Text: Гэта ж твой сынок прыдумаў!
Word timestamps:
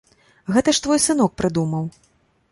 Гэта 0.53 0.73
ж 0.77 0.81
твой 0.85 0.99
сынок 1.03 1.35
прыдумаў! 1.41 1.83